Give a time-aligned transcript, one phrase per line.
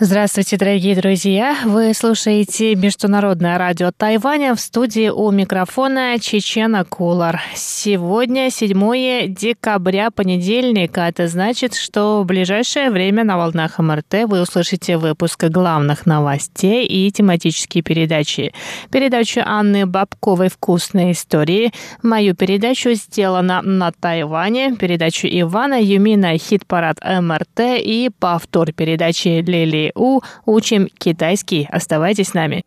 [0.00, 1.56] Здравствуйте, дорогие друзья!
[1.64, 7.40] Вы слушаете Международное радио Тайваня в студии у микрофона Чечена Кулар.
[7.54, 14.42] Сегодня 7 декабря, понедельник, а это значит, что в ближайшее время на волнах МРТ вы
[14.42, 18.52] услышите выпуск главных новостей и тематические передачи.
[18.90, 27.78] Передачу Анны Бабковой «Вкусные истории», мою передачу «Сделано на Тайване», передачу Ивана Юмина «Хит-парад МРТ»
[27.78, 31.68] и повтор передачи Лили у «Учим китайский».
[31.70, 32.64] Оставайтесь с нами.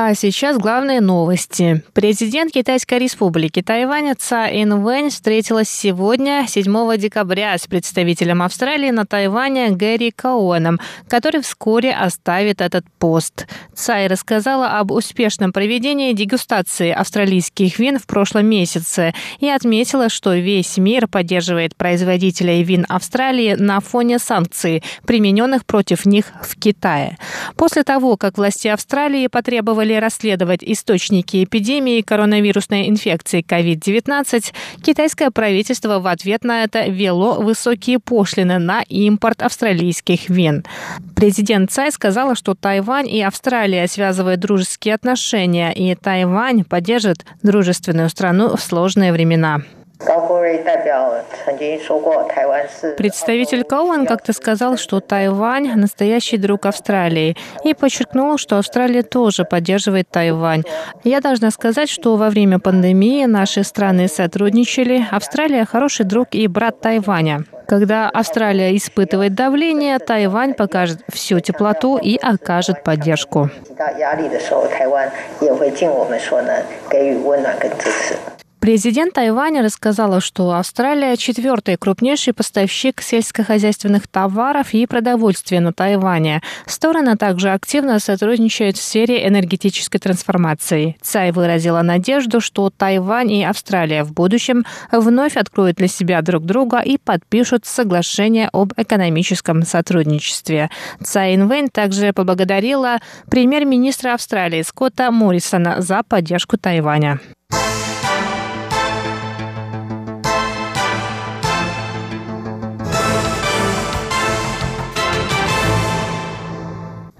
[0.00, 1.82] А сейчас главные новости.
[1.92, 9.70] Президент Китайской республики Тайвань Цай Инвэнь встретилась сегодня, 7 декабря, с представителем Австралии на Тайване
[9.70, 13.48] Гэри Коуэном, который вскоре оставит этот пост.
[13.74, 20.76] Цай рассказала об успешном проведении дегустации австралийских вин в прошлом месяце и отметила, что весь
[20.76, 27.18] мир поддерживает производителей вин Австралии на фоне санкций, примененных против них в Китае.
[27.56, 35.98] После того, как власти Австралии потребовали потребовали расследовать источники эпидемии коронавирусной инфекции COVID-19, китайское правительство
[35.98, 40.64] в ответ на это вело высокие пошлины на импорт австралийских вин.
[41.16, 48.56] Президент Цай сказала, что Тайвань и Австралия связывают дружеские отношения, и Тайвань поддержит дружественную страну
[48.56, 49.62] в сложные времена.
[52.96, 60.08] Представитель Коуэн как-то сказал, что Тайвань– настоящий друг Австралии, и подчеркнул, что Австралия тоже поддерживает
[60.08, 60.62] Тайвань.
[61.02, 65.04] Я должна сказать, что во время пандемии наши страны сотрудничали.
[65.10, 67.44] Австралия– хороший друг и брат Тайваня.
[67.66, 73.50] Когда Австралия испытывает давление, Тайвань покажет всю теплоту и окажет поддержку.
[78.60, 86.42] Президент Тайваня рассказала, что Австралия– четвертый крупнейший поставщик сельскохозяйственных товаров и продовольствия на Тайване.
[86.66, 90.96] Стороны также активно сотрудничают в сфере энергетической трансформации.
[91.00, 96.80] Цай выразила надежду, что Тайвань и Австралия в будущем вновь откроют для себя друг друга
[96.80, 100.68] и подпишут соглашение об экономическом сотрудничестве.
[101.02, 102.98] Цай Инвейн также поблагодарила
[103.30, 107.20] премьер-министра Австралии Скотта Моррисона за поддержку Тайваня.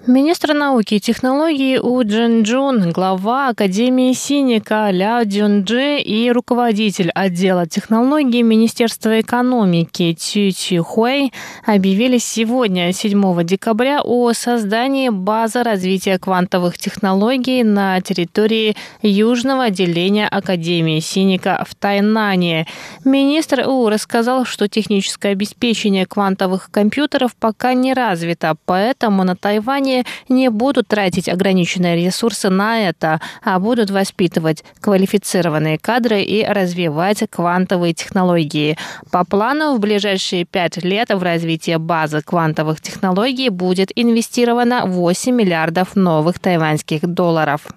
[0.09, 7.67] Министр науки и технологий У Джин Джун, глава Академии Синика Ля Дюнджи и руководитель отдела
[7.67, 11.31] технологий Министерства экономики Цю Чи Хуэй
[11.63, 21.01] объявили сегодня, 7 декабря, о создании базы развития квантовых технологий на территории Южного отделения Академии
[21.01, 22.65] Синика в Тайнане.
[23.05, 30.49] Министр У рассказал, что техническое обеспечение квантовых компьютеров пока не развито, поэтому на Тайване не
[30.49, 38.77] будут тратить ограниченные ресурсы на это, а будут воспитывать квалифицированные кадры и развивать квантовые технологии.
[39.11, 45.95] По плану в ближайшие пять лет в развитие базы квантовых технологий будет инвестировано 8 миллиардов
[45.95, 47.67] новых тайваньских долларов.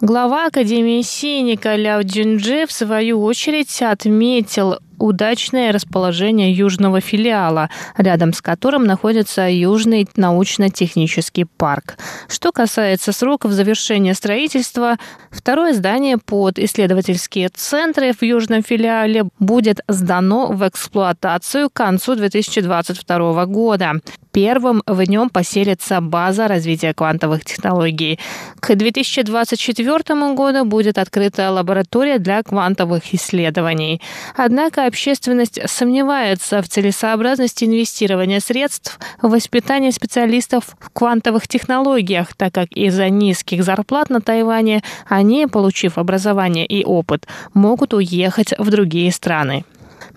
[0.00, 8.42] Глава Академии Синика Ляо Джинджи в свою очередь отметил удачное расположение южного филиала, рядом с
[8.42, 11.96] которым находится Южный научно-технический парк.
[12.28, 14.96] Что касается сроков завершения строительства,
[15.30, 23.46] второе здание под исследовательские центры в южном филиале будет сдано в эксплуатацию к концу 2022
[23.46, 23.92] года.
[24.32, 28.18] Первым в нем поселится база развития квантовых технологий.
[28.60, 34.00] К 2024 году будет открыта лаборатория для квантовых исследований.
[34.36, 42.72] Однако общественность сомневается в целесообразности инвестирования средств в воспитание специалистов в квантовых технологиях, так как
[42.72, 49.64] из-за низких зарплат на Тайване они, получив образование и опыт, могут уехать в другие страны.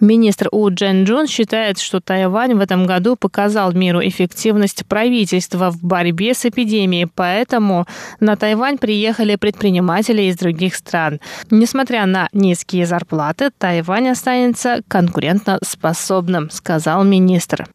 [0.01, 5.83] Министр У Джен Джун считает, что Тайвань в этом году показал миру эффективность правительства в
[5.83, 7.85] борьбе с эпидемией, поэтому
[8.19, 11.19] на Тайвань приехали предприниматели из других стран.
[11.51, 17.67] Несмотря на низкие зарплаты, Тайвань останется конкурентоспособным, сказал министр.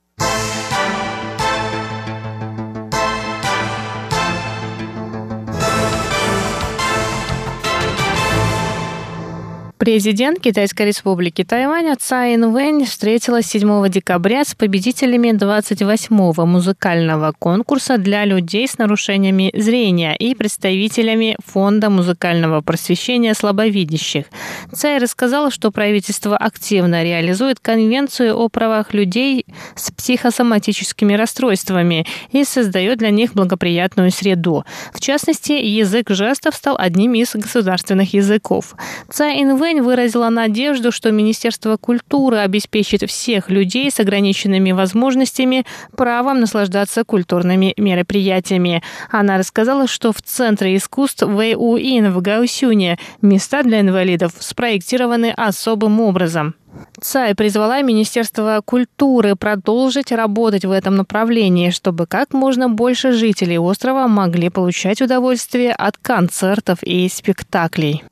[9.79, 18.25] Президент Китайской республики Тайвань Цай Инвэнь встретилась 7 декабря с победителями 28-го музыкального конкурса для
[18.25, 24.25] людей с нарушениями зрения и представителями Фонда музыкального просвещения слабовидящих.
[24.73, 29.45] Цай рассказала, что правительство активно реализует Конвенцию о правах людей
[29.75, 34.65] с психосоматическими расстройствами и создает для них благоприятную среду.
[34.95, 38.75] В частности, язык жестов стал одним из государственных языков.
[39.11, 45.67] Цай Инвэнь Вэнь выразила надежду, что Министерство культуры обеспечит всех людей с ограниченными возможностями
[45.97, 48.85] правом наслаждаться культурными мероприятиями.
[49.11, 56.01] Она рассказала, что в Центре искусств Вэй Уин в Гаусюне места для инвалидов спроектированы особым
[56.01, 56.55] образом.
[57.01, 64.07] Цай призвала Министерство культуры продолжить работать в этом направлении, чтобы как можно больше жителей острова
[64.07, 68.05] могли получать удовольствие от концертов и спектаклей.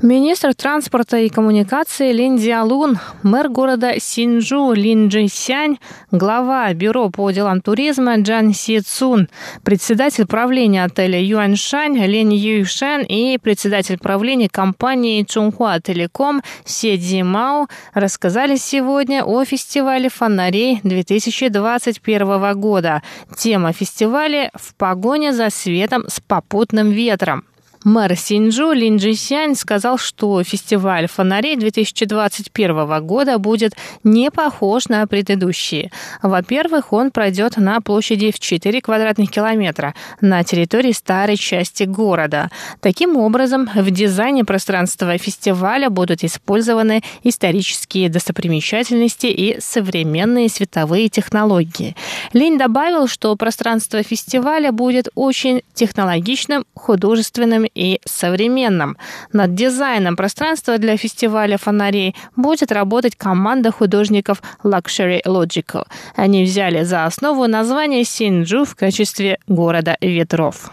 [0.00, 5.78] Министр транспорта и коммуникации Лин Диалун, мэр города Синджу Лин Джисянь,
[6.12, 9.28] глава бюро по делам туризма Джан Си Цун,
[9.64, 17.66] председатель правления отеля Юаньшань Лин Юйшен и председатель правления компании Чунхуа Телеком Се Ди Мао
[17.92, 23.02] рассказали сегодня о фестивале фонарей 2021 года.
[23.36, 27.42] Тема фестиваля «В погоне за светом с попутным ветром».
[27.88, 33.72] Мэр Синджу Лин Джисянь сказал, что фестиваль фонарей 2021 года будет
[34.04, 35.90] не похож на предыдущие.
[36.22, 42.50] Во-первых, он пройдет на площади в 4 квадратных километра на территории старой части города.
[42.82, 51.96] Таким образом, в дизайне пространства фестиваля будут использованы исторические достопримечательности и современные световые технологии.
[52.34, 58.96] Лин добавил, что пространство фестиваля будет очень технологичным, художественным и современным.
[59.32, 65.86] Над дизайном пространства для фестиваля фонарей будет работать команда художников Luxury Logical.
[66.16, 70.72] Они взяли за основу название Синджу в качестве города ветров.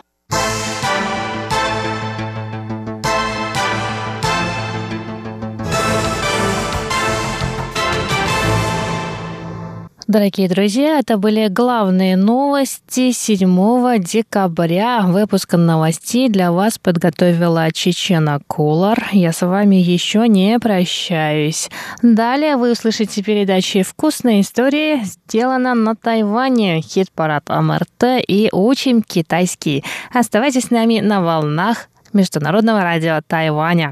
[10.07, 15.01] Дорогие друзья, это были главные новости 7 декабря.
[15.01, 19.09] Выпуск новостей для вас подготовила Чечена Кулар.
[19.13, 21.71] Я с вами еще не прощаюсь.
[22.03, 29.83] Далее вы услышите передачи «Вкусные истории», сделана на Тайване, хит-парад МРТ и «Учим китайский».
[30.13, 33.91] Оставайтесь с нами на волнах Международного радио Тайваня.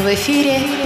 [0.00, 0.80] В эфире